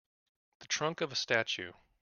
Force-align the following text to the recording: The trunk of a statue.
The 0.61 0.65
trunk 0.65 1.01
of 1.01 1.11
a 1.11 1.15
statue. 1.15 1.73